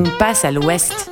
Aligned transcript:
On 0.00 0.18
passe 0.18 0.46
à 0.46 0.50
l'ouest. 0.50 1.10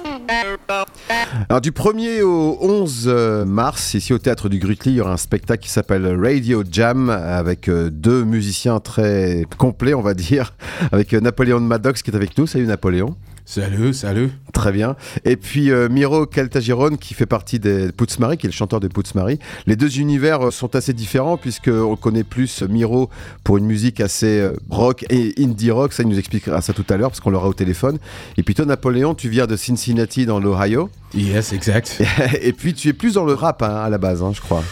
Alors 1.50 1.60
du 1.60 1.72
1er 1.72 2.22
au 2.22 2.56
11 2.58 3.04
euh, 3.06 3.44
mars, 3.44 3.92
ici 3.92 4.14
au 4.14 4.18
théâtre 4.18 4.48
du 4.48 4.58
Grutli, 4.58 4.92
il 4.92 4.94
y 4.96 5.00
aura 5.02 5.12
un 5.12 5.18
spectacle 5.18 5.62
qui 5.62 5.68
s'appelle 5.68 6.18
Radio 6.18 6.64
Jam 6.70 7.10
avec 7.10 7.68
euh, 7.68 7.90
deux 7.90 8.24
musiciens 8.24 8.80
très 8.80 9.44
complets, 9.58 9.92
on 9.92 10.00
va 10.00 10.14
dire, 10.14 10.54
avec 10.92 11.12
euh, 11.12 11.20
Napoléon 11.20 11.60
Maddox 11.60 12.00
qui 12.00 12.10
est 12.10 12.16
avec 12.16 12.38
nous. 12.38 12.46
Salut 12.46 12.66
Napoléon. 12.66 13.14
Salut, 13.48 13.94
salut. 13.94 14.30
Très 14.52 14.72
bien. 14.72 14.94
Et 15.24 15.36
puis 15.36 15.70
euh, 15.70 15.88
Miro 15.88 16.26
Caltagirone 16.26 16.98
qui 16.98 17.14
fait 17.14 17.24
partie 17.24 17.58
des 17.58 17.92
Poutzmari, 17.92 18.36
qui 18.36 18.46
est 18.46 18.50
le 18.50 18.54
chanteur 18.54 18.78
de 18.78 18.88
Poutzmari. 18.88 19.38
Les 19.66 19.74
deux 19.74 20.00
univers 20.00 20.48
euh, 20.48 20.50
sont 20.50 20.76
assez 20.76 20.92
différents 20.92 21.38
puisqu'on 21.38 21.96
connaît 21.96 22.24
plus 22.24 22.60
Miro 22.60 23.08
pour 23.44 23.56
une 23.56 23.64
musique 23.64 24.02
assez 24.02 24.38
euh, 24.38 24.52
rock 24.68 25.06
et 25.08 25.32
indie 25.38 25.70
rock. 25.70 25.94
Ça, 25.94 26.02
il 26.02 26.10
nous 26.10 26.18
expliquera 26.18 26.60
ça 26.60 26.74
tout 26.74 26.84
à 26.90 26.98
l'heure 26.98 27.08
parce 27.08 27.20
qu'on 27.20 27.30
l'aura 27.30 27.48
au 27.48 27.54
téléphone. 27.54 27.96
Et 28.36 28.42
puis 28.42 28.54
toi, 28.54 28.66
Napoléon, 28.66 29.14
tu 29.14 29.30
viens 29.30 29.46
de 29.46 29.56
Cincinnati 29.56 30.26
dans 30.26 30.40
l'Ohio. 30.40 30.90
Yes, 31.14 31.54
exact. 31.54 32.02
et 32.42 32.52
puis 32.52 32.74
tu 32.74 32.88
es 32.88 32.92
plus 32.92 33.14
dans 33.14 33.24
le 33.24 33.32
rap 33.32 33.62
hein, 33.62 33.76
à 33.76 33.88
la 33.88 33.96
base, 33.96 34.22
hein, 34.22 34.32
je 34.34 34.42
crois. 34.42 34.62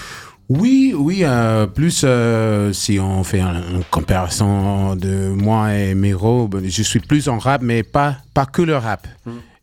Oui, 0.48 0.94
oui, 0.96 1.22
euh, 1.24 1.66
plus 1.66 2.02
euh, 2.04 2.72
si 2.72 3.00
on 3.00 3.24
fait 3.24 3.40
une 3.40 3.82
comparaison 3.90 4.94
de 4.94 5.28
moi 5.30 5.74
et 5.74 5.94
Miro, 5.96 6.48
je 6.64 6.82
suis 6.82 7.00
plus 7.00 7.28
en 7.28 7.38
rap, 7.38 7.62
mais 7.62 7.82
pas, 7.82 8.18
pas 8.32 8.46
que 8.46 8.62
le 8.62 8.76
rap. 8.76 9.08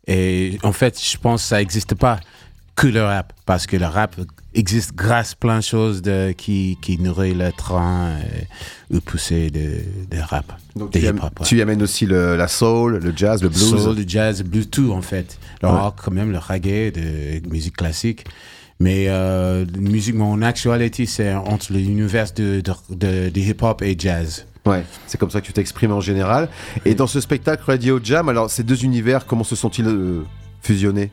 Et 0.06 0.58
en 0.62 0.72
fait, 0.72 1.00
je 1.02 1.16
pense 1.16 1.42
que 1.42 1.48
ça 1.48 1.56
n'existe 1.56 1.94
pas 1.94 2.20
que 2.76 2.86
le 2.88 3.02
rap, 3.02 3.32
parce 3.46 3.66
que 3.66 3.76
le 3.78 3.86
rap 3.86 4.16
existe 4.52 4.94
grâce 4.94 5.32
à 5.32 5.36
plein 5.36 5.58
de 5.58 5.64
choses 5.64 6.02
de, 6.02 6.32
qui, 6.36 6.76
qui 6.82 6.98
nourrit 6.98 7.32
le 7.32 7.50
train 7.52 8.18
et, 8.18 8.94
ou 8.94 9.00
poussée 9.00 9.48
de, 9.50 9.78
de 10.14 10.20
rap. 10.20 10.52
Donc 10.76 10.92
de 10.92 10.98
tu, 10.98 11.06
am- 11.06 11.18
ouais. 11.20 11.30
tu 11.46 11.62
amènes 11.62 11.82
aussi 11.82 12.04
le- 12.04 12.36
la 12.36 12.48
soul, 12.48 12.98
le 12.98 13.12
jazz, 13.16 13.42
le 13.42 13.48
blues. 13.48 13.82
Soul, 13.82 13.96
le 13.96 14.04
jazz, 14.06 14.42
le 14.42 14.48
blues, 14.48 14.68
tout 14.70 14.92
en 14.92 15.00
fait. 15.02 15.38
Le 15.62 15.68
Ouais. 15.68 15.74
rock, 15.78 15.94
quand 16.04 16.10
même, 16.12 16.30
le 16.32 16.38
reggae, 16.38 16.92
de 16.92 17.48
musique 17.48 17.76
classique. 17.76 18.26
Mais 18.80 19.06
euh, 19.08 19.64
la 19.72 19.80
musique, 19.80 20.14
mon 20.14 20.42
actualité, 20.42 21.06
c'est 21.06 21.32
entre 21.34 21.72
l'univers 21.72 22.32
de, 22.34 22.60
de, 22.60 22.72
de- 22.90 23.28
de 23.30 23.40
hip-hop 23.40 23.82
et 23.82 23.94
jazz. 23.98 24.46
Ouais, 24.66 24.84
c'est 25.06 25.18
comme 25.18 25.30
ça 25.30 25.40
que 25.40 25.46
tu 25.46 25.52
t'exprimes 25.52 25.92
en 25.92 26.00
général. 26.00 26.48
Et 26.84 26.94
dans 26.94 27.06
ce 27.06 27.20
spectacle 27.20 27.62
Radio 27.66 28.00
Jam, 28.02 28.28
alors 28.28 28.50
ces 28.50 28.62
deux 28.62 28.84
univers, 28.84 29.26
comment 29.26 29.44
se 29.44 29.56
sont-ils 29.56 29.86
euh, 29.86 30.22
fusionnés? 30.62 31.10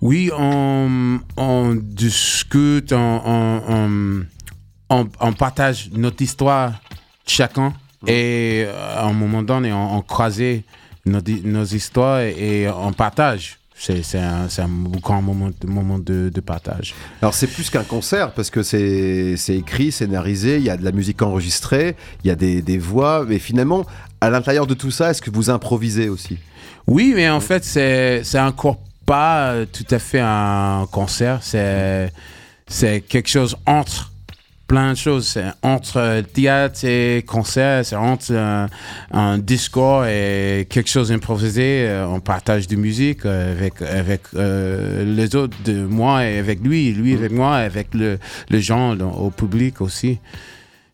Oui, 0.00 0.30
on, 0.36 1.20
on 1.36 1.74
discute, 1.74 2.92
on, 2.92 4.24
on, 4.88 5.32
partage 5.34 5.90
notre 5.92 6.22
histoire 6.22 6.72
chacun. 7.26 7.74
Et 8.06 8.64
euh, 8.66 8.96
à 8.96 9.06
un 9.06 9.12
moment 9.12 9.42
donné, 9.42 9.72
on, 9.72 9.96
on 9.96 10.02
croisait 10.02 10.62
nos, 11.04 11.64
histoires 11.64 12.20
et, 12.20 12.62
et 12.62 12.68
on 12.68 12.92
partage. 12.92 13.57
C'est 13.80 14.18
un, 14.18 14.46
un 14.58 14.68
grand 15.00 15.22
moment, 15.22 15.50
de- 15.60 15.66
moment 15.68 15.98
de, 16.00 16.30
de 16.34 16.40
partage. 16.40 16.94
Alors 17.22 17.32
c'est 17.34 17.46
plus 17.46 17.70
qu'un 17.70 17.84
concert 17.84 18.32
parce 18.32 18.50
que 18.50 18.62
c'est 18.64 19.36
écrit, 19.48 19.92
scénarisé, 19.92 20.56
il 20.56 20.64
y 20.64 20.70
a 20.70 20.76
de 20.76 20.84
la 20.84 20.90
musique 20.92 21.22
enregistrée, 21.22 21.94
il 22.24 22.28
y 22.28 22.30
a 22.30 22.34
des, 22.34 22.60
des 22.60 22.76
voix, 22.78 23.24
mais 23.28 23.38
finalement, 23.38 23.86
à 24.20 24.30
l'intérieur 24.30 24.66
de 24.66 24.74
tout 24.74 24.90
ça, 24.90 25.10
est-ce 25.10 25.22
que 25.22 25.30
vous 25.30 25.48
improvisez 25.48 26.08
aussi? 26.08 26.38
Oui, 26.88 27.12
mais 27.14 27.28
en 27.30 27.40
fait, 27.40 27.62
c'est 27.64 28.40
encore 28.40 28.78
pas 29.06 29.54
tout 29.72 29.86
à 29.90 29.98
fait 29.98 30.20
un 30.20 30.86
concert. 30.90 31.38
C'est 31.42 32.12
c'est 32.66 33.00
quelque 33.00 33.28
chose 33.28 33.56
entre 33.64 34.10
plein 34.68 34.92
de 34.92 34.98
choses. 34.98 35.26
C'est 35.26 35.46
entre 35.62 35.96
euh, 35.96 36.22
théâtre 36.22 36.84
et 36.84 37.24
concert. 37.26 37.84
C'est 37.84 37.96
entre 37.96 38.32
un, 38.34 38.68
un 39.10 39.38
discours 39.38 40.04
et 40.04 40.66
quelque 40.70 40.88
chose 40.88 41.10
improvisé. 41.10 41.88
Euh, 41.88 42.06
On 42.06 42.20
partage 42.20 42.68
de 42.68 42.76
musique 42.76 43.24
euh, 43.24 43.52
avec 43.52 43.82
avec 43.82 44.22
euh, 44.34 45.04
les 45.04 45.34
autres, 45.34 45.56
de 45.64 45.84
moi 45.84 46.24
et 46.24 46.38
avec 46.38 46.60
lui, 46.60 46.92
lui 46.92 47.14
avec 47.14 47.32
moi, 47.32 47.56
avec 47.56 47.94
le, 47.94 48.18
les 48.50 48.60
gens 48.60 48.96
au 49.00 49.30
public 49.30 49.80
aussi. 49.80 50.20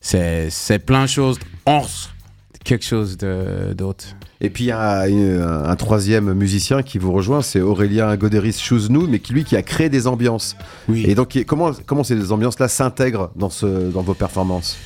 C'est 0.01 0.79
plein 0.87 1.03
de 1.03 1.09
choses 1.09 1.39
entre 1.67 2.15
quelque 2.63 2.85
chose 2.85 3.17
d'autre. 3.17 4.07
Et 4.41 4.51
puis 4.51 4.65
il 4.65 4.67
y 4.69 4.73
a 4.73 5.09
une- 5.09 5.41
un 5.41 5.77
troisième 5.77 6.33
musicien 6.35 6.83
qui 6.83 6.99
vous 6.99 7.13
rejoint, 7.13 7.41
c'est 7.41 7.61
Aurélien 7.61 8.15
Goderis 8.17 8.59
Chouznou, 8.61 9.07
mais 9.09 9.19
qui 9.21 9.33
lui 9.33 9.45
qui 9.45 9.57
a 9.57 9.63
créé 9.63 9.89
des 9.89 10.07
ambiances. 10.07 10.57
Oui. 10.89 11.05
Et 11.07 11.15
donc 11.15 11.39
comment 11.47 11.71
comment 11.87 12.05
ces 12.05 12.33
ambiances-là 12.33 12.69
s'intègrent 12.69 13.31
dans 13.37 13.51
ce 13.51 13.67
dans 13.91 14.03
vos 14.03 14.15
performances? 14.15 14.77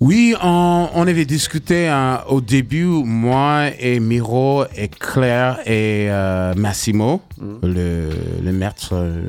Oui, 0.00 0.34
on, 0.42 0.88
on 0.92 1.06
avait 1.06 1.24
discuté 1.24 1.86
hein, 1.86 2.22
au 2.28 2.40
début, 2.40 2.84
moi 2.84 3.66
et 3.78 4.00
Miro 4.00 4.64
et 4.76 4.88
Claire 4.88 5.60
et 5.66 6.08
euh, 6.10 6.52
Massimo, 6.56 7.22
le, 7.62 8.08
le 8.44 8.52
maître, 8.52 8.90
euh, 8.92 9.22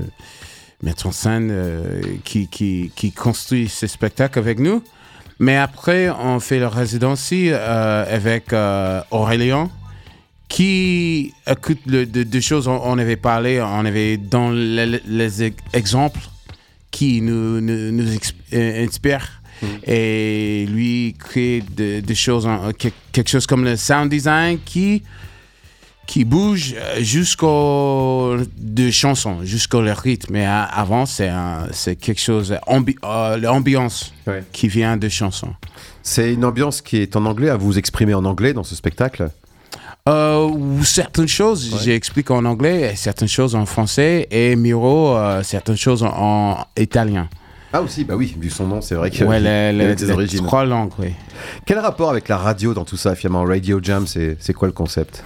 maître 0.81 1.05
en 1.05 1.11
scène 1.11 1.49
euh, 1.51 2.01
qui, 2.23 2.47
qui, 2.47 2.91
qui 2.95 3.11
construit 3.11 3.69
ce 3.69 3.85
spectacle 3.85 4.39
avec 4.39 4.59
nous. 4.59 4.81
Mais 5.39 5.57
après, 5.57 6.09
on 6.09 6.39
fait 6.39 6.59
la 6.59 6.69
résidence 6.69 7.29
euh, 7.33 8.15
avec 8.15 8.53
euh, 8.53 9.01
Aurélien 9.11 9.69
qui 10.47 11.33
écoute 11.47 11.79
le, 11.87 12.05
de, 12.05 12.23
de 12.23 12.39
choses 12.39 12.67
on, 12.67 12.79
on 12.83 12.97
avait 12.97 13.15
parlé, 13.17 13.59
on 13.61 13.83
avait 13.85 14.15
dans 14.17 14.51
les, 14.51 15.01
les 15.05 15.43
ex- 15.43 15.57
exemples 15.73 16.19
qui 16.91 17.21
nous, 17.21 17.59
nous, 17.61 17.91
nous 17.91 18.07
inspirent. 18.53 19.41
Et 19.87 20.65
lui 20.69 21.15
crée 21.17 21.63
de- 21.75 21.99
des 22.01 22.15
choses, 22.15 22.45
en- 22.45 22.71
que- 22.73 22.89
quelque 23.11 23.29
chose 23.29 23.47
comme 23.47 23.63
le 23.65 23.75
sound 23.75 24.09
design 24.09 24.59
qui, 24.63 25.01
qui 26.07 26.23
bouge 26.25 26.75
jusqu'au 26.99 28.37
de 28.57 28.91
chansons, 28.91 29.37
jusqu'au 29.43 29.79
rythme. 29.79 30.33
Mais 30.33 30.45
euh, 30.45 30.63
avant, 30.71 31.05
c'est 31.05 31.31
c'est 31.71 31.95
quelque 31.95 32.21
chose, 32.21 32.55
ambi, 32.67 32.95
euh, 33.03 33.37
l'ambiance 33.37 34.13
Ouais. 34.27 34.43
qui 34.51 34.67
vient 34.67 34.97
de 34.97 35.07
chansons. 35.09 35.53
C'est 36.01 36.33
une 36.33 36.45
ambiance 36.45 36.81
qui 36.81 36.97
est 36.97 37.15
en 37.15 37.25
anglais, 37.25 37.49
à 37.49 37.57
vous 37.57 37.77
exprimer 37.77 38.13
en 38.13 38.25
anglais 38.25 38.53
dans 38.53 38.63
ce 38.63 38.75
spectacle? 38.75 39.29
Euh, 40.07 40.45
ou 40.47 40.83
certaines 40.83 41.27
choses, 41.27 41.81
j'explique 41.83 42.29
en 42.29 42.45
anglais, 42.45 42.93
certaines 42.95 43.27
choses 43.27 43.55
en 43.55 43.65
français, 43.65 44.27
et 44.29 44.55
Miro, 44.55 45.15
euh, 45.17 45.41
certaines 45.41 45.77
choses 45.77 46.03
en, 46.03 46.11
en 46.15 46.65
italien. 46.77 47.27
Ah 47.73 47.81
aussi, 47.81 48.03
bah 48.05 48.15
oui, 48.15 48.35
vu 48.39 48.49
son 48.51 48.67
nom, 48.67 48.81
c'est 48.81 48.93
vrai 48.95 49.09
que 49.09 49.23
Ouais, 49.23 49.39
il 49.73 49.81
il 49.81 49.95
des 49.95 50.11
origines. 50.11 50.45
trois 50.45 50.63
langues, 50.63 50.91
oui. 50.99 51.13
Quel 51.65 51.79
rapport 51.79 52.11
avec 52.11 52.27
la 52.29 52.37
radio 52.37 52.73
dans 52.75 52.85
tout 52.85 52.97
ça, 52.97 53.15
finalement? 53.15 53.43
Radio 53.43 53.79
Jam, 53.81 54.05
c'est 54.05 54.37
c'est 54.39 54.53
quoi 54.53 54.67
le 54.67 54.73
concept? 54.73 55.23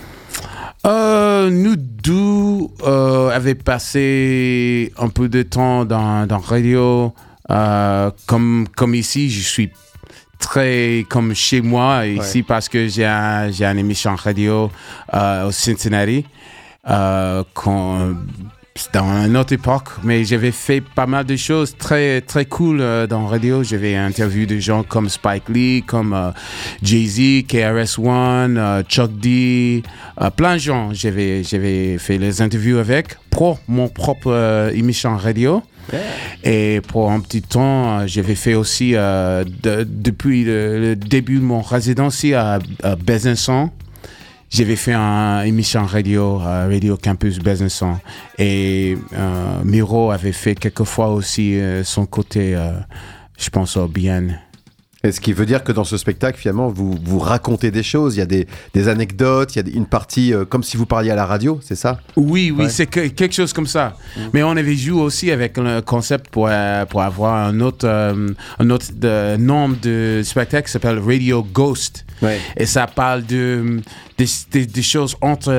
Euh, 0.85 1.49
nous 1.49 1.75
deux 1.75 2.67
euh, 2.87 3.29
avait 3.29 3.55
passé 3.55 4.93
un 4.97 5.09
peu 5.09 5.27
de 5.27 5.43
temps 5.43 5.85
dans, 5.85 6.25
dans 6.25 6.39
radio. 6.39 7.13
Euh, 7.51 8.11
comme, 8.27 8.67
comme 8.75 8.95
ici, 8.95 9.29
je 9.29 9.41
suis 9.41 9.71
très 10.39 11.05
comme 11.09 11.35
chez 11.35 11.61
moi 11.61 12.07
ici 12.07 12.43
parce 12.43 12.69
que 12.69 12.87
j'ai 12.87 13.05
un, 13.05 13.51
j'ai 13.51 13.65
une 13.65 13.79
émission 13.79 14.15
radio 14.15 14.71
euh, 15.13 15.47
au 15.47 15.51
Cincinnati. 15.51 16.25
Euh, 16.89 17.43
dans 18.93 19.25
une 19.25 19.35
autre 19.37 19.53
époque, 19.53 19.89
mais 20.03 20.23
j'avais 20.23 20.51
fait 20.51 20.81
pas 20.81 21.05
mal 21.05 21.25
de 21.25 21.35
choses 21.35 21.75
très 21.77 22.21
très 22.21 22.45
cool 22.45 22.79
euh, 22.81 23.07
dans 23.07 23.25
radio. 23.27 23.63
J'avais 23.63 23.95
interviewé 23.95 24.45
des 24.45 24.61
gens 24.61 24.83
comme 24.83 25.09
Spike 25.09 25.49
Lee, 25.49 25.83
comme 25.85 26.13
euh, 26.13 26.31
Jay-Z, 26.81 27.45
KRS-One, 27.47 28.57
euh, 28.57 28.83
Chuck 28.83 29.11
D, 29.19 29.83
euh, 30.21 30.29
plein 30.29 30.53
de 30.55 30.59
gens. 30.59 30.89
J'avais 30.93 31.43
j'avais 31.43 31.97
fait 31.97 32.17
les 32.17 32.41
interviews 32.41 32.77
avec 32.77 33.15
pour 33.29 33.59
mon 33.67 33.87
propre 33.89 34.71
émission 34.73 35.15
radio. 35.17 35.61
Et 36.43 36.81
pour 36.87 37.11
un 37.11 37.19
petit 37.19 37.41
temps, 37.41 38.05
j'avais 38.05 38.35
fait 38.35 38.53
aussi, 38.53 38.91
de- 38.91 39.83
depuis 39.87 40.43
le, 40.43 40.79
le 40.79 40.95
début 40.95 41.39
de 41.39 41.43
mon 41.43 41.61
résidence 41.61 42.23
à, 42.35 42.59
à 42.83 42.95
Besançon, 42.95 43.71
j'avais 44.49 44.75
fait 44.75 44.93
une 44.93 45.47
émission 45.47 45.85
radio, 45.85 46.41
euh, 46.41 46.67
Radio 46.67 46.97
Campus 46.97 47.39
Besançon. 47.39 47.99
Et 48.37 48.97
euh, 49.13 49.63
Miro 49.63 50.11
avait 50.11 50.31
fait 50.31 50.55
quelquefois 50.55 51.09
aussi 51.09 51.59
euh, 51.59 51.83
son 51.83 52.05
côté, 52.05 52.55
euh, 52.55 52.71
je 53.37 53.49
pense, 53.49 53.77
au 53.77 53.87
bien. 53.87 54.27
Et 55.03 55.13
ce 55.13 55.21
qui 55.21 55.31
veut 55.31 55.45
dire 55.45 55.63
que 55.63 55.71
dans 55.71 55.85
ce 55.85 55.95
spectacle, 55.95 56.37
finalement, 56.37 56.67
vous, 56.67 56.93
vous 57.05 57.19
racontez 57.19 57.71
des 57.71 57.83
choses, 57.83 58.15
il 58.17 58.19
y 58.19 58.21
a 58.21 58.25
des, 58.25 58.47
des 58.73 58.89
anecdotes, 58.89 59.55
il 59.55 59.65
y 59.65 59.71
a 59.71 59.75
une 59.77 59.85
partie 59.85 60.33
euh, 60.33 60.43
comme 60.43 60.61
si 60.61 60.75
vous 60.75 60.85
parliez 60.85 61.09
à 61.11 61.15
la 61.15 61.25
radio, 61.25 61.57
c'est 61.63 61.75
ça? 61.77 62.01
Oui, 62.17 62.51
oui, 62.53 62.65
Ouais. 62.65 62.69
c'est 62.69 62.85
que- 62.85 63.07
quelque 63.07 63.33
chose 63.33 63.53
comme 63.53 63.67
ça. 63.67 63.95
Mais 64.33 64.43
on 64.43 64.51
avait 64.51 64.75
joué 64.75 64.99
aussi 65.01 65.31
avec 65.31 65.57
le 65.57 65.79
concept 65.81 66.29
pour, 66.29 66.47
euh, 66.51 66.85
pour 66.85 67.01
avoir 67.01 67.33
un 67.47 67.61
autre, 67.61 67.87
euh, 67.87 68.27
un 68.59 68.69
autre 68.69 68.87
de- 68.93 69.37
nom 69.37 69.69
de 69.69 70.21
spectacle 70.25 70.65
qui 70.67 70.71
s'appelle 70.73 70.99
Radio 70.99 71.43
Ghost. 71.43 72.05
Ouais. 72.21 72.37
Et 72.57 72.65
ça 72.65 72.85
parle 72.85 73.25
de, 73.25 73.79
des, 74.17 74.25
des- 74.51 74.65
des 74.65 74.81
choses 74.81 75.15
entre 75.21 75.53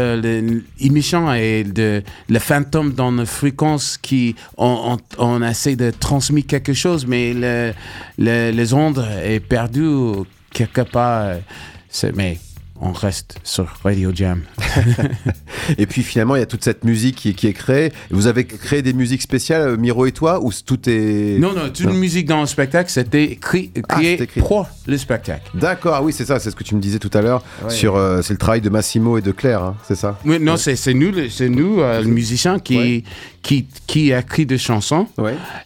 l'émission 0.78 1.32
et 1.32 1.64
de, 1.64 2.02
le 2.28 2.38
fantôme 2.38 2.92
dans 2.92 3.10
la 3.10 3.24
fréquence 3.24 3.96
qui 3.96 4.36
on, 4.58 4.98
on, 5.18 5.24
on 5.40 5.42
essaie 5.48 5.76
de 5.76 5.90
transmettre 5.90 6.48
quelque 6.48 6.74
chose, 6.74 7.06
mais 7.06 7.32
le, 7.32 7.72
le- 8.18 8.50
les 8.50 8.74
ondes 8.74 9.02
est 9.34 9.40
perdu 9.40 9.86
quelque 10.52 10.82
part. 10.82 11.36
C'est- 11.88 12.14
Mais 12.14 12.38
on 12.82 12.92
reste 12.92 13.36
sur 13.44 13.66
Radio 13.84 14.10
Jam. 14.14 14.40
et 15.78 15.86
puis 15.86 16.02
finalement, 16.02 16.34
il 16.36 16.38
y 16.38 16.42
a 16.42 16.46
toute 16.46 16.64
cette 16.64 16.82
musique 16.84 17.16
qui, 17.16 17.34
qui 17.34 17.46
est 17.46 17.52
créée. 17.52 17.92
Vous 18.10 18.26
avez 18.26 18.46
créé 18.46 18.80
des 18.80 18.94
musiques 18.94 19.20
spéciales, 19.20 19.68
euh, 19.68 19.76
Miro 19.76 20.06
et 20.06 20.12
toi, 20.12 20.42
ou 20.42 20.50
tout 20.64 20.88
est... 20.88 21.38
Non, 21.38 21.52
non, 21.52 21.68
toute 21.68 21.92
musique 21.92 22.26
dans 22.26 22.40
le 22.40 22.46
spectacle, 22.46 22.90
c'était 22.90 23.36
créé, 23.36 23.70
ah, 23.88 23.96
créé 23.96 24.16
pour 24.38 24.66
le 24.86 24.96
spectacle. 24.96 25.50
D'accord, 25.54 25.94
ah 25.96 26.02
oui, 26.02 26.12
c'est 26.14 26.24
ça, 26.24 26.38
c'est 26.38 26.50
ce 26.50 26.56
que 26.56 26.64
tu 26.64 26.74
me 26.74 26.80
disais 26.80 26.98
tout 26.98 27.10
à 27.12 27.20
l'heure. 27.20 27.42
sur 27.68 27.96
euh, 27.96 28.22
C'est 28.22 28.32
le 28.32 28.38
travail 28.38 28.62
de 28.62 28.70
Massimo 28.70 29.18
et 29.18 29.22
de 29.22 29.32
Claire, 29.32 29.62
hein, 29.62 29.76
c'est 29.86 29.96
ça 29.96 30.18
Oui, 30.24 30.38
non, 30.40 30.56
c'est 30.56 30.94
nous, 30.94 31.12
c'est 31.28 31.50
nous 31.50 31.80
euh, 31.80 32.00
le 32.00 32.08
musicien, 32.08 32.58
qui, 32.58 33.04
qui, 33.42 33.66
qui 33.86 34.12
a 34.14 34.20
écrit 34.20 34.46
des 34.46 34.58
chansons. 34.58 35.06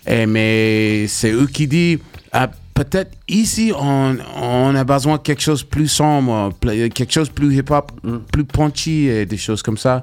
Et, 0.07 0.27
mais 0.27 1.07
c'est 1.07 1.31
eux 1.31 1.47
qui 1.47 1.69
disent... 1.69 1.99
Ah, 2.33 2.51
peut-être 2.75 3.13
ici, 3.29 3.73
on, 3.77 4.17
on, 4.37 4.75
a 4.75 4.85
besoin 4.85 5.17
de 5.17 5.23
quelque 5.23 5.43
chose 5.43 5.63
de 5.63 5.69
plus 5.69 5.89
sombre, 5.89 6.53
quelque 6.61 7.13
chose 7.13 7.29
de 7.29 7.35
plus 7.35 7.57
hip-hop, 7.57 7.93
mm. 8.03 8.19
plus 8.31 8.45
punchy 8.45 9.07
et 9.07 9.27
des 9.27 9.37
choses 9.37 9.63
comme 9.63 9.79
ça. 9.79 10.03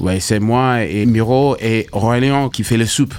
Ouais, 0.00 0.20
c'est 0.20 0.38
moi 0.38 0.84
et 0.84 1.06
Miro 1.06 1.56
et 1.60 1.88
Aurélien 1.90 2.48
qui 2.50 2.62
fait 2.62 2.76
le 2.76 2.86
soupe. 2.86 3.14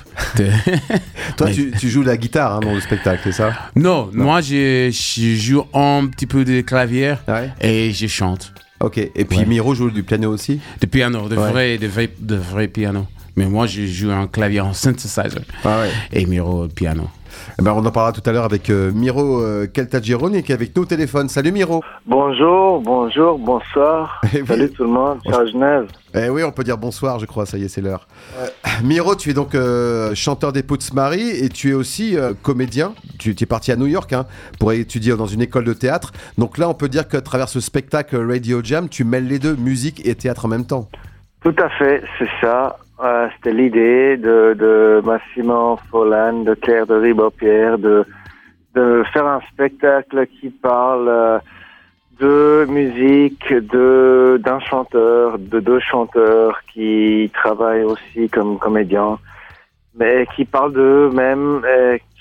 Toi, 1.38 1.52
tu, 1.52 1.72
tu, 1.78 1.90
joues 1.90 2.04
la 2.04 2.16
guitare 2.16 2.56
hein, 2.56 2.60
dans 2.62 2.74
le 2.74 2.80
spectacle, 2.80 3.22
c'est 3.26 3.34
ça? 3.34 3.54
Non, 3.76 4.10
moi, 4.14 4.40
je, 4.40 4.90
joue 4.92 5.64
un 5.74 6.08
petit 6.08 6.26
peu 6.26 6.46
de 6.46 6.62
clavier 6.62 7.16
et 7.60 7.92
je 7.92 8.08
chante. 8.08 8.54
Ok, 8.80 8.98
et 8.98 9.26
puis 9.26 9.46
Miro 9.46 9.76
joue 9.76 9.92
du 9.92 10.04
piano 10.04 10.32
aussi? 10.32 10.60
Du 10.80 10.88
piano, 10.88 11.28
de, 11.30 11.36
vrai, 11.36 11.78
de, 11.78 11.88
vrai, 11.88 12.10
de 12.20 12.36
vrai 12.36 12.68
piano. 12.68 13.08
Mais 13.36 13.48
moi, 13.48 13.66
je 13.66 13.86
joue 13.86 14.12
un 14.12 14.28
clavier 14.28 14.62
en 14.62 14.74
synthesizer. 14.74 15.42
Ah 15.66 15.86
et 16.12 16.26
Miro, 16.26 16.68
piano. 16.68 17.10
Eh 17.60 17.64
ben, 17.64 17.74
on 17.74 17.84
en 17.84 17.92
parlera 17.92 18.12
tout 18.12 18.22
à 18.28 18.32
l'heure 18.32 18.46
avec 18.46 18.70
euh, 18.70 18.92
Miro 18.94 19.42
euh, 19.42 19.66
qui 19.66 19.80
est 19.82 19.96
avec 20.54 20.76
nous 20.76 20.84
au 20.84 20.86
téléphone. 20.86 21.30
Salut 21.30 21.52
Miro. 21.52 21.84
Bonjour, 22.06 22.80
bonjour, 22.82 23.40
bonsoir. 23.40 24.22
Eh 24.36 24.46
Salut 24.46 24.72
tout 24.72 24.84
le 24.84 24.90
monde, 24.90 25.20
c'est 25.26 25.34
à 25.34 25.46
Genève. 25.48 25.88
Eh 26.14 26.30
oui, 26.30 26.44
on 26.44 26.52
peut 26.52 26.64
dire 26.64 26.78
bonsoir, 26.78 27.20
je 27.20 27.26
crois, 27.26 27.46
ça 27.48 27.58
y 27.58 27.64
est, 27.64 27.68
c'est 27.68 27.82
l'heure. 27.82 28.08
Euh, 28.38 28.48
Miro, 28.84 29.16
tu 29.16 29.32
es 29.32 29.34
donc 29.34 29.56
euh, 29.56 30.14
chanteur 30.14 30.54
des 30.54 30.62
Pouts 30.62 30.78
Marie 30.94 31.30
et 31.30 31.50
tu 31.50 31.72
es 31.72 31.74
aussi 31.74 32.16
comédien. 32.44 32.94
Tu, 33.18 33.36
es 33.40 33.46
parti 33.48 33.72
à 33.72 33.76
New 33.76 33.88
York 33.88 34.14
hein, 34.14 34.26
pour 34.60 34.72
étudier 34.74 35.16
dans 35.16 35.28
une 35.28 35.42
école 35.42 35.66
de 35.66 35.74
théâtre. 35.74 36.12
Donc 36.38 36.60
là, 36.60 36.70
on 36.70 36.76
peut 36.76 36.90
dire 36.90 37.08
qu'à 37.08 37.22
travers 37.22 37.50
ce 37.50 37.60
spectacle 37.60 38.16
Radio 38.28 38.62
Jam, 38.64 38.90
tu 38.90 39.04
mêles 39.04 39.28
les 39.28 39.40
deux, 39.40 39.56
musique 39.56 40.06
et 40.06 40.14
théâtre 40.14 40.46
en 40.46 40.50
même 40.50 40.66
temps. 40.66 40.88
Tout 41.44 41.56
à 41.58 41.70
fait, 41.70 42.02
c'est 42.18 42.30
ça. 42.40 42.78
Euh, 43.04 43.28
c'était 43.36 43.52
l'idée 43.52 44.16
de, 44.16 45.02
Massimo 45.04 45.78
Follan, 45.92 46.44
de 46.44 46.54
Claire 46.54 46.88
de 46.88 46.96
Ribopierre, 46.96 47.78
de, 47.78 48.06
de 48.76 49.04
faire 49.12 49.28
un 49.28 49.42
spectacle 49.52 50.26
qui 50.28 50.50
parle 50.50 51.10
euh, 51.10 51.40
de 52.22 52.66
musique, 52.70 53.52
de 53.52 54.40
d'un 54.42 54.62
chanteur, 54.62 55.38
de 55.38 55.60
deux 55.60 55.82
chanteurs 55.82 56.62
qui 56.74 57.30
travaillent 57.34 57.84
aussi 57.84 58.30
comme 58.30 58.58
comédiens, 58.58 59.20
mais 59.96 60.26
qui 60.34 60.46
parlent 60.46 60.72
d'eux-mêmes, 60.72 61.62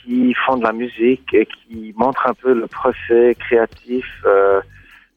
qui 0.02 0.34
font 0.34 0.56
de 0.56 0.64
la 0.64 0.72
musique 0.72 1.32
et 1.32 1.46
qui 1.46 1.94
montrent 1.96 2.26
un 2.26 2.34
peu 2.34 2.54
le 2.54 2.66
procès 2.66 3.36
créatif, 3.38 4.06
euh, 4.26 4.60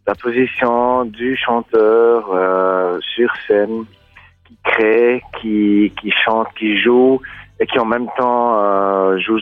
la 0.05 0.13
position 0.13 1.05
du 1.05 1.35
chanteur 1.35 2.29
sur 3.01 3.33
scène 3.47 3.85
qui 4.45 4.57
crée, 4.63 5.21
qui, 5.39 5.93
qui 5.99 6.11
chante, 6.23 6.47
qui 6.57 6.77
joue 6.81 7.21
et 7.59 7.65
qui 7.65 7.79
en 7.79 7.85
même 7.85 8.07
temps 8.17 8.59
euh, 8.59 9.17
joue 9.19 9.39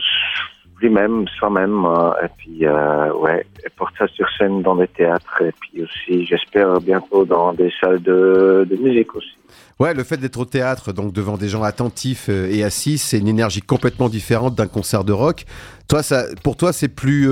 lui-même, 0.80 1.26
soi-même, 1.38 1.84
euh, 1.84 2.10
et 2.24 2.28
puis 2.36 2.66
euh, 2.66 3.12
ouais, 3.14 3.46
et 3.64 3.70
porte 3.76 3.94
ça 3.98 4.06
sur 4.08 4.26
scène 4.36 4.62
dans 4.62 4.76
des 4.76 4.88
théâtres 4.88 5.42
et 5.42 5.52
puis 5.60 5.82
aussi, 5.82 6.26
j'espère 6.26 6.80
bientôt 6.80 7.24
dans 7.24 7.52
des 7.52 7.72
salles 7.80 8.02
de, 8.02 8.66
de 8.68 8.76
musique 8.76 9.14
aussi. 9.14 9.36
Ouais, 9.80 9.94
le 9.94 10.04
fait 10.04 10.16
d'être 10.16 10.38
au 10.38 10.44
théâtre, 10.44 10.92
donc 10.92 11.12
devant 11.12 11.36
des 11.36 11.48
gens 11.48 11.62
attentifs 11.62 12.26
euh, 12.28 12.48
et 12.50 12.62
assis, 12.62 12.98
c'est 12.98 13.18
une 13.18 13.28
énergie 13.28 13.62
complètement 13.62 14.08
différente 14.08 14.54
d'un 14.54 14.68
concert 14.68 15.04
de 15.04 15.12
rock. 15.12 15.44
Toi, 15.88 16.02
ça, 16.02 16.24
pour 16.42 16.56
toi, 16.56 16.72
c'est 16.72 16.88
plus, 16.88 17.28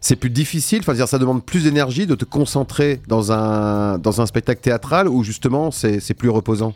c'est 0.00 0.16
plus 0.16 0.30
difficile. 0.30 0.80
Enfin, 0.80 0.94
dire, 0.94 1.06
ça 1.06 1.20
demande 1.20 1.44
plus 1.44 1.62
d'énergie 1.62 2.08
de 2.08 2.16
te 2.16 2.24
concentrer 2.24 3.00
dans 3.06 3.30
un 3.30 3.98
dans 3.98 4.20
un 4.20 4.26
spectacle 4.26 4.60
théâtral 4.60 5.08
ou 5.08 5.22
justement 5.22 5.70
c'est 5.70 6.14
plus 6.14 6.28
reposant? 6.28 6.74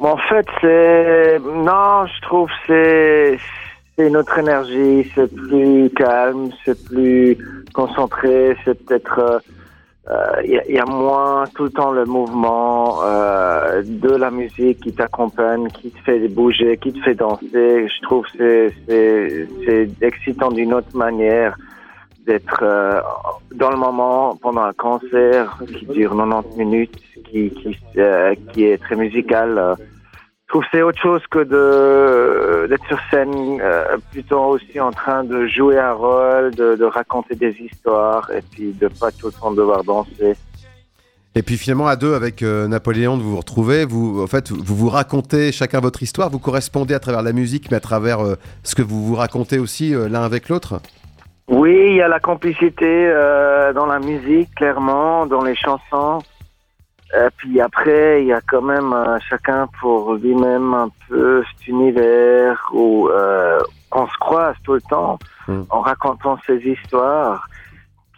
En 0.00 0.16
fait, 0.16 0.46
c'est 0.60 1.38
non, 1.40 2.06
je 2.06 2.20
trouve 2.22 2.50
c'est 2.66 3.38
c'est 3.96 4.10
notre 4.10 4.38
énergie, 4.38 5.10
c'est 5.14 5.34
plus 5.34 5.90
calme, 5.90 6.50
c'est 6.64 6.84
plus 6.84 7.36
concentré, 7.74 8.56
c'est 8.64 8.84
peut-être 8.84 9.42
il 10.44 10.56
euh, 10.56 10.62
y, 10.68 10.72
y, 10.72 10.78
a 10.78 10.86
moins 10.86 11.44
tout 11.54 11.64
le 11.64 11.70
temps 11.70 11.90
le 11.90 12.06
mouvement 12.06 13.02
euh, 13.02 13.82
de 13.84 14.14
la 14.14 14.30
musique 14.30 14.80
qui 14.80 14.92
t'accompagne, 14.92 15.68
qui 15.68 15.90
te 15.90 15.98
fait 15.98 16.28
bouger, 16.28 16.78
qui 16.78 16.94
te 16.94 17.00
fait 17.00 17.14
danser. 17.14 17.88
Je 17.88 18.02
trouve 18.02 18.24
c'est 18.36 18.72
c'est 18.86 19.90
excitant 20.00 20.50
d'une 20.50 20.72
autre 20.72 20.96
manière 20.96 21.56
d'être 22.28 22.60
euh, 22.62 23.00
dans 23.54 23.70
le 23.70 23.78
moment 23.78 24.36
pendant 24.36 24.62
un 24.62 24.74
concert 24.74 25.58
qui 25.66 25.86
dure 25.86 26.14
90 26.14 26.58
minutes, 26.58 26.94
qui 27.24 27.50
qui, 27.50 27.76
euh, 27.96 28.34
qui 28.52 28.64
est 28.64 28.78
très 28.78 28.96
musical. 28.96 29.58
Euh, 29.58 29.74
je 30.44 30.52
trouve 30.52 30.64
c'est 30.70 30.82
autre 30.82 31.00
chose 31.00 31.22
que 31.30 31.40
de 31.40 32.66
d'être 32.68 32.86
sur 32.86 32.98
scène, 33.10 33.60
plutôt 34.12 34.40
aussi 34.44 34.78
en 34.80 34.92
train 34.92 35.24
de 35.24 35.46
jouer 35.46 35.78
un 35.78 35.92
rôle, 35.92 36.54
de, 36.54 36.74
de, 36.76 36.84
raconter 36.84 37.34
des 37.34 37.54
histoires 37.60 38.30
et 38.30 38.42
puis 38.50 38.72
de 38.72 38.88
pas 38.88 39.10
tout 39.10 39.26
le 39.26 39.32
temps 39.32 39.50
devoir 39.50 39.84
danser. 39.84 40.34
Et 41.34 41.42
puis 41.42 41.58
finalement 41.58 41.86
à 41.86 41.96
deux 41.96 42.14
avec 42.14 42.40
Napoléon, 42.42 43.18
vous 43.18 43.32
vous 43.32 43.36
retrouvez, 43.36 43.84
vous 43.84 44.22
en 44.22 44.26
fait 44.26 44.50
vous 44.50 44.74
vous 44.74 44.88
racontez 44.88 45.52
chacun 45.52 45.80
votre 45.80 46.02
histoire, 46.02 46.30
vous 46.30 46.38
correspondez 46.38 46.94
à 46.94 46.98
travers 46.98 47.22
la 47.22 47.32
musique, 47.32 47.70
mais 47.70 47.76
à 47.76 47.80
travers 47.80 48.20
ce 48.62 48.74
que 48.74 48.82
vous 48.82 49.04
vous 49.04 49.16
racontez 49.16 49.58
aussi 49.58 49.90
l'un 49.90 50.22
avec 50.22 50.48
l'autre? 50.48 50.80
Oui, 51.48 51.72
il 51.72 51.96
y 51.96 52.02
a 52.02 52.08
la 52.08 52.20
complicité 52.20 52.86
euh, 52.86 53.72
dans 53.72 53.86
la 53.86 53.98
musique, 53.98 54.54
clairement, 54.54 55.24
dans 55.26 55.42
les 55.42 55.54
chansons. 55.54 56.18
Et 57.14 57.28
puis 57.38 57.58
après, 57.58 58.22
il 58.22 58.28
y 58.28 58.34
a 58.34 58.42
quand 58.42 58.60
même 58.60 58.92
euh, 58.92 59.18
chacun 59.30 59.66
pour 59.80 60.14
lui-même 60.14 60.74
un 60.74 60.90
peu 61.08 61.42
cet 61.44 61.66
univers 61.68 62.68
où 62.72 63.08
euh, 63.08 63.60
on 63.92 64.06
se 64.06 64.16
croise 64.18 64.56
tout 64.62 64.74
le 64.74 64.82
temps 64.82 65.18
hmm. 65.46 65.62
en 65.70 65.80
racontant 65.80 66.38
ces 66.46 66.58
histoires 66.58 67.48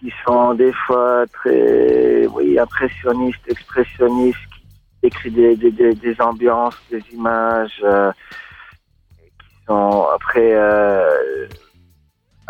qui 0.00 0.12
sont 0.26 0.54
des 0.54 0.72
fois 0.72 1.24
très, 1.32 2.26
oui, 2.26 2.58
impressionnistes, 2.58 3.46
expressionnistes, 3.46 4.38
qui 4.50 4.64
décrivent 5.04 5.34
des, 5.34 5.70
des, 5.70 5.94
des, 5.94 6.20
ambiances, 6.20 6.80
des 6.90 7.02
images, 7.12 7.80
euh, 7.84 8.10
qui 9.20 9.66
sont 9.68 10.08
après 10.12 10.52
euh, 10.54 11.46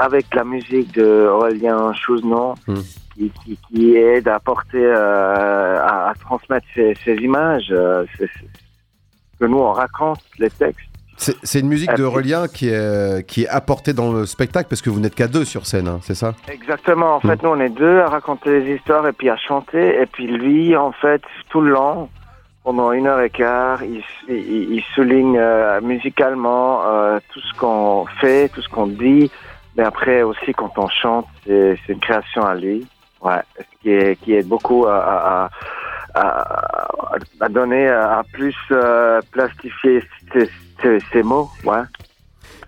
avec 0.01 0.35
la 0.35 0.45
musique 0.45 0.93
de 0.95 1.29
Aurélien 1.31 1.93
Chouzenon, 1.93 2.55
hmm. 2.67 2.75
qui, 3.15 3.31
qui, 3.45 3.59
qui, 3.69 3.97
aide 3.97 4.29
à 4.29 4.41
porter, 4.41 4.83
euh, 4.83 5.79
à, 5.79 6.15
transmettre 6.19 6.67
ces, 6.75 6.97
ces 7.05 7.17
images, 7.17 7.69
euh, 7.71 8.07
que 9.39 9.45
nous 9.45 9.59
on 9.59 9.73
raconte 9.73 10.21
les 10.39 10.49
textes. 10.51 10.81
C'est 11.19 11.61
une 11.61 11.69
musique 11.69 11.93
de 11.97 12.03
Aurélien 12.03 12.49
qui 12.49 12.71
est, 12.71 13.27
qui 13.27 13.43
est 13.43 13.49
apportée 13.49 13.93
dans 13.93 14.11
le 14.11 14.25
spectacle 14.25 14.71
parce 14.71 14.81
que 14.81 14.89
vous 14.89 15.01
n'êtes 15.01 15.15
qu'à 15.15 15.29
deux 15.29 15.45
sur 15.45 15.67
scène, 15.67 15.87
hein, 15.87 16.01
c'est 16.03 16.15
ça? 16.15 16.35
Exactement. 16.51 17.17
En 17.17 17.19
hmm. 17.19 17.29
fait, 17.29 17.43
nous 17.43 17.51
on 17.51 17.61
est 17.61 17.69
deux 17.69 17.99
à 17.99 18.09
raconter 18.09 18.61
les 18.61 18.77
histoires 18.77 19.07
et 19.07 19.13
puis 19.13 19.29
à 19.29 19.37
chanter. 19.37 20.01
Et 20.01 20.07
puis 20.07 20.27
lui, 20.27 20.75
en 20.77 20.93
fait, 20.93 21.21
tout 21.51 21.61
le 21.61 21.73
long, 21.73 22.09
pendant 22.65 22.93
une 22.93 23.07
heure 23.07 23.21
et 23.21 23.29
quart, 23.29 23.83
il, 23.85 24.03
il, 24.29 24.83
souligne 24.95 25.37
euh, 25.39 25.81
musicalement 25.83 26.83
euh, 26.87 27.19
tout 27.33 27.41
ce 27.41 27.59
qu'on 27.59 28.07
fait, 28.21 28.49
tout 28.49 28.63
ce 28.63 28.69
qu'on 28.71 28.87
dit. 28.87 29.31
Mais 29.77 29.85
après 29.85 30.23
aussi, 30.23 30.53
quand 30.53 30.73
on 30.77 30.89
chante, 30.89 31.27
c'est 31.47 31.79
une 31.89 32.01
création 32.01 32.45
à 32.45 32.55
lui, 32.55 32.87
ouais, 33.23 33.41
qui 33.81 33.91
est 33.91 34.17
qui 34.17 34.35
est 34.35 34.47
beaucoup 34.47 34.87
à, 34.87 34.97
à, 35.45 35.51
à, 37.41 37.49
donner, 37.49 37.89
à 37.89 38.23
plus 38.33 38.55
euh, 38.71 39.21
plastifier 39.31 40.03
ces, 41.13 41.23
mots, 41.23 41.51
ouais. 41.65 41.83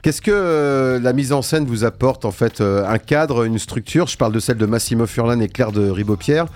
Qu'est-ce 0.02 0.20
que 0.20 0.30
euh, 0.32 0.98
la 1.00 1.12
mise 1.12 1.32
en 1.32 1.42
scène 1.42 1.64
vous 1.64 1.84
apporte 1.84 2.24
en 2.24 2.32
fait 2.32 2.60
euh, 2.60 2.84
Un 2.86 2.98
cadre, 2.98 3.44
une 3.44 3.58
structure? 3.58 4.06
Je 4.08 4.16
parle 4.16 4.32
de 4.32 4.40
celle 4.40 4.58
de 4.58 4.66
Massimo 4.66 5.06
Furlan 5.06 5.40
et 5.40 5.48
Claire 5.48 5.72
de 5.72 5.88
Ribopierre. 5.88 6.46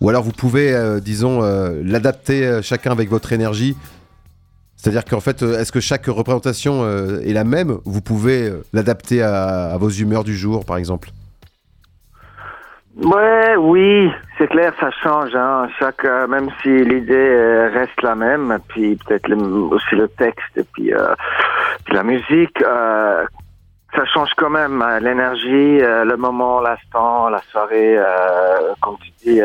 Ou 0.00 0.08
alors 0.08 0.22
vous 0.22 0.32
pouvez, 0.32 0.76
disons, 1.00 1.40
l'adapter 1.82 2.60
chacun 2.62 2.90
avec 2.90 3.08
votre 3.08 3.32
énergie 3.32 3.76
c'est-à-dire 4.84 5.06
qu'en 5.06 5.20
fait, 5.20 5.42
euh, 5.42 5.58
est-ce 5.58 5.72
que 5.72 5.80
chaque 5.80 6.04
représentation 6.08 6.82
euh, 6.82 7.22
est 7.24 7.32
la 7.32 7.44
même? 7.44 7.78
Vous 7.86 8.02
pouvez 8.02 8.50
euh, 8.50 8.62
l'adapter 8.74 9.22
à, 9.22 9.78
vos 9.78 9.88
humeurs 9.88 10.24
du 10.24 10.36
jour, 10.36 10.66
par 10.66 10.76
exemple? 10.76 11.08
Ouais, 13.02 13.56
oui, 13.56 14.12
c'est 14.36 14.46
clair, 14.46 14.74
ça 14.78 14.90
change. 15.02 15.34
Hein. 15.34 15.68
Chaque, 15.78 16.04
même 16.28 16.50
si 16.62 16.68
l'idée 16.68 17.66
reste 17.72 18.02
la 18.02 18.14
même, 18.14 18.58
puis 18.68 18.96
peut-être 18.96 19.32
aussi 19.32 19.94
le 19.94 20.06
texte, 20.06 20.54
et 20.56 20.64
puis, 20.64 20.92
la 21.88 22.02
musique, 22.02 22.60
ça 22.60 24.04
change 24.12 24.34
quand 24.36 24.50
même 24.50 24.82
euh, 24.82 25.00
l'énergie, 25.00 25.78
le 25.78 26.16
moment, 26.16 26.60
l'instant, 26.60 27.30
la 27.30 27.40
soirée, 27.50 27.96
comme 28.82 28.96
tu 28.98 29.10
dis, 29.24 29.40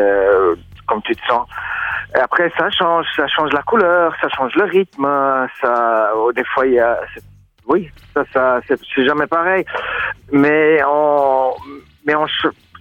comme 0.86 1.00
tu 1.00 1.16
te 1.16 1.26
sens. 1.26 1.48
Et 2.14 2.18
après, 2.18 2.52
ça 2.58 2.70
change, 2.70 3.06
ça 3.16 3.26
change 3.28 3.52
la 3.52 3.62
couleur, 3.62 4.14
ça 4.20 4.28
change 4.30 4.54
le 4.56 4.64
rythme, 4.64 5.06
ça, 5.60 6.10
oh, 6.16 6.32
des 6.32 6.44
fois, 6.44 6.66
il 6.66 6.74
y 6.74 6.80
a, 6.80 6.98
oui, 7.68 7.88
ça, 8.14 8.24
ça, 8.32 8.60
c'est 8.68 9.04
jamais 9.04 9.26
pareil. 9.26 9.64
Mais 10.32 10.80
on, 10.88 11.52
mais 12.04 12.16
on, 12.16 12.26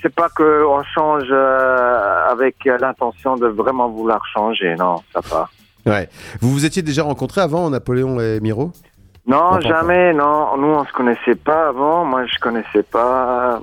c'est 0.01 0.13
pas 0.13 0.29
que 0.29 0.65
on 0.65 0.83
change 0.83 1.27
euh, 1.29 2.31
avec 2.31 2.55
l'intention 2.65 3.35
de 3.35 3.47
vraiment 3.47 3.89
vouloir 3.89 4.25
changer, 4.33 4.75
non, 4.75 4.95
ça 5.13 5.21
pas. 5.21 5.49
Ouais. 5.85 6.09
Vous 6.41 6.49
vous 6.51 6.65
étiez 6.65 6.81
déjà 6.81 7.03
rencontrés 7.03 7.41
avant, 7.41 7.69
Napoléon 7.69 8.19
et 8.19 8.39
Miro? 8.39 8.71
Non, 9.27 9.59
jamais, 9.61 10.13
non. 10.13 10.57
Nous, 10.57 10.67
on 10.67 10.85
se 10.85 10.91
connaissait 10.91 11.35
pas 11.35 11.67
avant. 11.67 12.03
Moi, 12.03 12.25
je 12.25 12.39
connaissais 12.39 12.83
pas, 12.83 13.61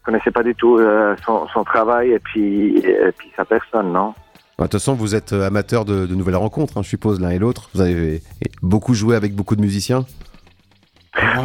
je 0.00 0.04
connaissais 0.04 0.30
pas 0.32 0.42
du 0.42 0.54
tout 0.54 0.78
euh, 0.78 1.14
son, 1.24 1.46
son 1.48 1.62
travail 1.62 2.12
et 2.12 2.18
puis, 2.18 2.78
et 2.78 3.12
puis 3.16 3.30
sa 3.36 3.44
personne, 3.44 3.92
non. 3.92 4.14
Bah, 4.58 4.64
De 4.64 4.70
toute 4.70 4.80
façon, 4.80 4.94
vous 4.94 5.14
êtes 5.14 5.32
euh, 5.32 5.46
amateur 5.46 5.84
de, 5.84 6.06
de 6.06 6.14
nouvelles 6.14 6.36
rencontres, 6.36 6.76
hein, 6.78 6.82
je 6.82 6.88
suppose, 6.88 7.20
l'un 7.20 7.30
et 7.30 7.38
l'autre. 7.38 7.70
Vous 7.74 7.80
avez 7.80 8.22
beaucoup 8.60 8.92
joué 8.94 9.14
avec 9.14 9.34
beaucoup 9.34 9.54
de 9.54 9.60
musiciens 9.60 10.04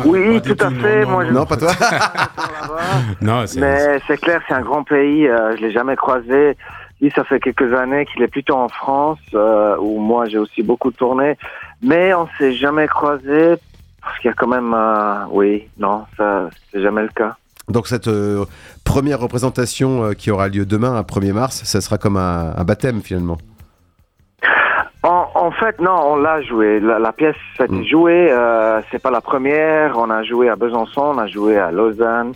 Oui, 0.05 0.41
tout 0.41 0.58
à 0.60 0.72
fait, 0.72 1.05
moi, 1.05 1.24
Non, 1.25 1.46
pas 1.46 1.58
toi 1.58 1.72
Non, 3.22 3.46
c'est 3.46 3.60
Mais 3.60 4.00
c'est 4.08 4.17
clair, 4.20 4.41
c'est 4.48 4.55
un 4.55 4.62
grand 4.62 4.84
pays. 4.84 5.27
euh, 5.27 5.55
je 5.55 5.62
l'ai 5.62 5.72
jamais 5.72 5.96
croisé. 5.96 6.58
Lui, 7.01 7.12
ça 7.15 7.24
fait 7.24 7.39
quelques 7.39 7.74
années 7.74 8.05
qu'il 8.05 8.24
est 8.24 8.27
plutôt 8.27 8.55
en 8.55 8.70
France, 8.70 9.20
euh, 9.36 9.75
où 9.79 10.00
moi, 10.00 10.25
j'ai 10.27 10.38
aussi 10.38 10.63
beaucoup 10.63 10.91
tourné. 10.91 11.38
Mais 11.84 12.13
on 12.13 12.27
s'est 12.38 12.53
jamais 12.53 12.88
croisé 12.88 13.55
parce 14.01 14.17
qu'il 14.20 14.29
y 14.29 14.32
a 14.32 14.36
quand 14.36 14.48
même, 14.48 14.74
euh, 14.74 15.25
oui, 15.32 15.67
non, 15.77 16.05
ça, 16.17 16.50
c'est 16.72 16.82
jamais 16.82 17.03
le 17.03 17.10
cas. 17.10 17.36
Donc 17.70 17.88
cette 17.88 18.10
euh, 18.10 18.43
première 18.94 19.20
représentation 19.20 20.04
euh, 20.04 20.14
qui 20.14 20.30
aura 20.32 20.48
lieu 20.50 20.66
demain, 20.66 20.96
un 20.96 21.02
1er 21.02 21.34
mars, 21.34 21.64
ça 21.64 21.82
sera 21.82 21.98
comme 21.98 22.18
un, 22.18 22.54
un 22.56 22.64
baptême 22.64 23.02
finalement. 23.02 23.38
En, 25.04 25.28
en 25.36 25.52
fait, 25.52 25.80
non, 25.82 26.00
on 26.14 26.16
l'a 26.16 26.42
joué. 26.44 26.80
La, 26.80 26.98
la 26.98 27.12
pièce 27.12 27.36
a 27.60 27.66
été 27.66 27.74
Mm. 27.74 27.86
jouée. 27.86 28.32
Euh, 28.32 28.82
c'est 28.90 29.02
pas 29.02 29.12
la 29.12 29.20
première. 29.20 29.98
On 29.98 30.10
a 30.10 30.24
joué 30.24 30.48
à 30.48 30.56
Besançon, 30.56 31.02
on 31.16 31.18
a 31.18 31.28
joué 31.28 31.58
à 31.60 31.72
Lausanne. 31.72 32.32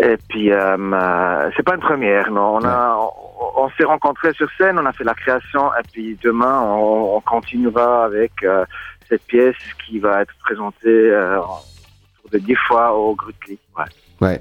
Et 0.00 0.16
puis, 0.28 0.50
euh, 0.50 0.76
euh, 0.76 1.50
c'est 1.56 1.62
pas 1.62 1.74
une 1.76 1.80
première, 1.80 2.30
non. 2.32 2.56
On 2.56 2.64
a, 2.64 2.96
on, 2.98 3.64
on 3.64 3.70
s'est 3.76 3.84
rencontrés 3.84 4.32
sur 4.32 4.48
scène, 4.58 4.76
on 4.80 4.86
a 4.86 4.92
fait 4.92 5.04
la 5.04 5.14
création. 5.14 5.70
Et 5.78 5.82
puis 5.92 6.18
demain, 6.24 6.60
on, 6.62 7.16
on 7.16 7.20
continuera 7.20 8.04
avec 8.06 8.32
euh, 8.42 8.64
cette 9.08 9.22
pièce 9.26 9.54
qui 9.86 10.00
va 10.00 10.22
être 10.22 10.34
présentée 10.44 10.88
euh, 10.88 11.38
autour 11.38 12.30
de 12.32 12.38
dix 12.38 12.56
fois 12.66 12.92
au 12.92 13.14
Grutli. 13.14 13.56
Ouais. 13.78 13.84
Ouais. 14.20 14.40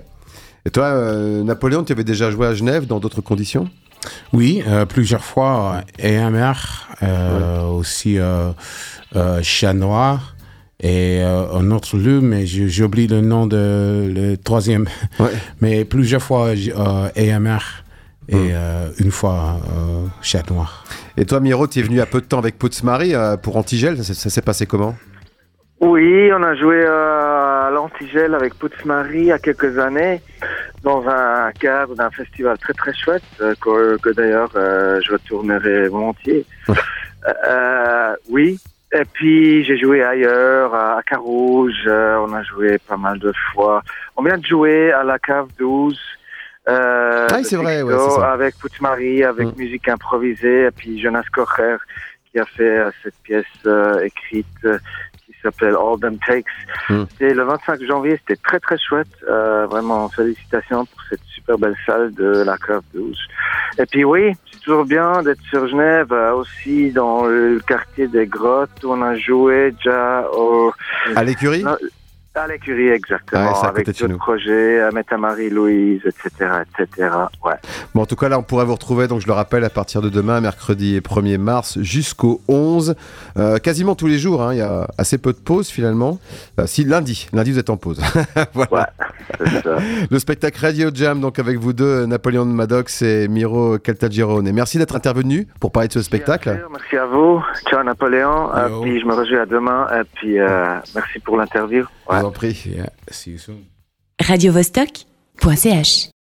Et 0.69 0.71
toi, 0.71 0.83
euh, 0.85 1.41
Napoléon, 1.43 1.83
tu 1.83 1.93
avais 1.93 2.03
déjà 2.03 2.29
joué 2.29 2.45
à 2.45 2.53
Genève 2.53 2.85
dans 2.85 2.99
d'autres 2.99 3.21
conditions? 3.21 3.67
Oui, 4.33 4.61
euh, 4.67 4.85
plusieurs 4.85 5.23
fois. 5.23 5.81
EMR, 5.97 6.53
euh, 7.01 7.63
aussi 7.63 8.19
euh, 8.19 8.51
euh, 9.15 9.39
Chat 9.41 9.73
Noir 9.73 10.35
et 10.79 11.21
euh, 11.23 11.51
un 11.55 11.71
autre 11.71 11.97
lieu, 11.97 12.21
mais 12.21 12.45
j'ai- 12.45 12.69
j'oublie 12.69 13.07
le 13.07 13.21
nom 13.21 13.47
de 13.47 14.11
le 14.15 14.37
troisième. 14.37 14.85
Ouais. 15.19 15.31
Mais 15.59 15.85
plusieurs 15.85 16.21
fois 16.21 16.49
euh, 16.49 17.09
EMR 17.15 17.57
et 18.27 18.35
euh, 18.53 18.89
une 18.99 19.09
fois 19.09 19.59
euh, 19.75 20.05
Chat 20.21 20.47
Noir. 20.51 20.83
Et 21.17 21.25
toi, 21.25 21.39
Miro, 21.39 21.65
tu 21.65 21.79
es 21.79 21.81
venu 21.81 21.99
à 21.99 22.05
peu 22.05 22.21
de 22.21 22.27
temps 22.27 22.37
avec 22.37 22.59
Poutzmari 22.59 23.15
euh, 23.15 23.37
pour 23.37 23.57
Antigel. 23.57 23.97
Ça, 23.97 24.03
s'est- 24.03 24.13
ça 24.13 24.29
s'est 24.29 24.43
passé 24.43 24.67
comment? 24.67 24.93
Oui, 25.81 26.29
on 26.37 26.43
a 26.43 26.55
joué 26.55 26.75
euh, 26.85 27.38
à 27.69 27.71
l'Antigel 27.71 28.33
avec 28.33 28.55
Poutzmarie 28.55 29.19
il 29.19 29.25
y 29.25 29.31
a 29.31 29.37
quelques 29.37 29.77
années 29.77 30.21
dans 30.83 31.07
un 31.07 31.51
cadre 31.51 31.93
d'un 31.95 32.09
festival 32.09 32.57
très 32.57 32.73
très 32.73 32.93
chouette 32.95 33.21
euh, 33.41 33.53
que, 33.61 33.97
que 33.97 34.09
d'ailleurs 34.09 34.49
euh, 34.55 34.99
je 35.05 35.11
retournerai 35.13 35.87
volontiers. 35.87 36.45
Euh, 37.45 38.15
oui. 38.29 38.57
Et 38.93 39.03
puis 39.11 39.65
j'ai 39.65 39.77
joué 39.77 40.01
ailleurs, 40.01 40.73
à 40.73 41.01
Carouge, 41.05 41.85
on 41.85 42.31
a 42.33 42.41
joué 42.43 42.77
pas 42.87 42.95
mal 42.95 43.19
de 43.19 43.33
fois. 43.51 43.83
On 44.15 44.23
vient 44.23 44.37
de 44.37 44.45
jouer 44.45 44.93
à 44.93 45.03
la 45.03 45.19
cave 45.19 45.47
12. 45.59 45.99
Euh, 46.69 47.27
Ah 47.29 47.43
c'est 47.43 47.57
vrai, 47.57 47.81
ouais, 47.81 47.93
ça. 47.93 48.31
avec 48.31 48.55
avec 49.25 49.47
Mm. 49.49 49.53
musique 49.57 49.87
improvisée, 49.89 50.61
et 50.67 50.71
puis 50.71 50.97
Jonas 51.01 51.25
Kocher 51.33 51.75
qui 52.31 52.39
a 52.39 52.45
fait 52.45 52.79
cette 53.03 53.19
pièce 53.21 53.65
écrite 54.01 54.65
s'appelle 55.41 55.75
All 55.75 55.99
Them 55.99 56.17
Takes. 56.25 56.45
Mm. 56.89 57.03
C'était 57.11 57.33
le 57.33 57.43
25 57.43 57.83
janvier, 57.83 58.19
c'était 58.19 58.41
très 58.41 58.59
très 58.59 58.77
chouette. 58.77 59.07
Euh, 59.27 59.65
vraiment, 59.67 60.09
félicitations 60.09 60.85
pour 60.85 61.01
cette 61.09 61.23
super 61.33 61.57
belle 61.57 61.75
salle 61.85 62.13
de 62.13 62.43
la 62.43 62.57
Cave 62.57 62.83
12. 62.93 63.17
Et 63.77 63.85
puis 63.85 64.03
oui, 64.03 64.33
c'est 64.51 64.59
toujours 64.61 64.85
bien 64.85 65.21
d'être 65.23 65.41
sur 65.49 65.67
Genève, 65.67 66.11
euh, 66.11 66.33
aussi 66.33 66.91
dans 66.91 67.25
le 67.25 67.59
quartier 67.65 68.07
des 68.07 68.27
Grottes 68.27 68.83
où 68.83 68.91
on 68.91 69.01
a 69.01 69.15
joué 69.15 69.71
déjà 69.71 70.25
au, 70.33 70.71
À 71.15 71.23
l'écurie? 71.23 71.63
À 72.35 72.47
l'écurie 72.47 72.89
exactement, 72.89 73.51
Ouais, 73.61 73.67
avec 73.67 73.87
d'autres 73.87 74.17
projets, 74.17 74.81
à 74.81 74.91
Meta 74.91 75.17
Marie-Louise, 75.17 76.01
etc., 76.05 76.51
etc. 76.79 77.09
Ouais. 77.43 77.55
Bon, 77.93 78.03
en 78.03 78.05
tout 78.05 78.15
cas, 78.15 78.29
là, 78.29 78.37
on 78.37 78.43
pourrait 78.43 78.65
vous 78.65 78.73
retrouver, 78.73 79.07
donc 79.07 79.21
je 79.21 79.27
le 79.27 79.33
rappelle, 79.33 79.63
à 79.63 79.69
partir 79.69 80.01
de 80.01 80.09
demain, 80.09 80.39
mercredi 80.39 80.95
et 80.95 81.01
1er 81.01 81.37
mars, 81.37 81.79
jusqu'au 81.79 82.41
11. 82.47 82.95
Euh, 83.37 83.57
quasiment 83.57 83.95
tous 83.95 84.07
les 84.07 84.19
jours, 84.19 84.41
hein, 84.43 84.53
il 84.53 84.57
y 84.57 84.61
a 84.61 84.87
assez 84.97 85.17
peu 85.17 85.33
de 85.33 85.37
pauses 85.37 85.69
finalement. 85.69 86.19
Euh, 86.59 86.67
si, 86.67 86.83
lundi, 86.83 87.27
lundi, 87.33 87.51
vous 87.51 87.59
êtes 87.59 87.69
en 87.69 87.77
pause. 87.77 88.01
voilà. 88.53 88.69
Ouais, 88.71 89.45
c'est 89.45 89.63
ça. 89.63 89.77
Le 90.09 90.19
spectacle 90.19 90.59
Radio 90.59 90.89
Jam, 90.93 91.19
donc 91.21 91.39
avec 91.39 91.57
vous 91.57 91.73
deux, 91.73 92.05
Napoléon 92.05 92.45
de 92.45 92.51
Maddox 92.51 93.01
et 93.01 93.27
Miro 93.27 93.77
Caltagirone. 93.79 94.47
Et 94.47 94.51
merci 94.51 94.77
d'être 94.77 94.95
intervenu 94.95 95.47
pour 95.59 95.71
parler 95.71 95.87
de 95.87 95.93
ce 95.93 96.01
spectacle. 96.01 96.59
Merci 96.71 96.97
à 96.97 97.05
vous. 97.05 97.43
Ciao 97.69 97.83
Napoléon. 97.83 98.49
Et 98.55 98.81
puis 98.81 98.99
je 98.99 99.05
me 99.05 99.13
rejoins 99.13 99.41
à 99.41 99.45
demain. 99.45 99.87
Et 99.99 100.03
puis 100.15 100.39
euh, 100.39 100.75
merci 100.95 101.19
pour 101.19 101.37
l'interview. 101.37 101.85
Ouais. 102.09 102.18
Vous 102.21 102.27
en 102.27 102.31
prie. 102.31 102.61
Yeah, 102.65 102.89
see 103.11 103.31
you 103.31 103.37
soon. 103.37 103.65
radiovostok.ch 104.21 106.09